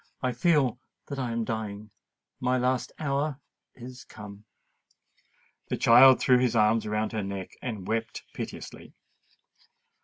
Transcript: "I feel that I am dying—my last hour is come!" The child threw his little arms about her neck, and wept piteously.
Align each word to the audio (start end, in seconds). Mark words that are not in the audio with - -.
"I 0.23 0.31
feel 0.31 0.79
that 1.09 1.19
I 1.19 1.31
am 1.31 1.43
dying—my 1.43 2.57
last 2.57 2.91
hour 2.97 3.39
is 3.75 4.03
come!" 4.03 4.45
The 5.67 5.77
child 5.77 6.19
threw 6.19 6.39
his 6.39 6.55
little 6.55 6.69
arms 6.69 6.87
about 6.87 7.11
her 7.11 7.21
neck, 7.21 7.51
and 7.61 7.87
wept 7.87 8.23
piteously. 8.33 8.93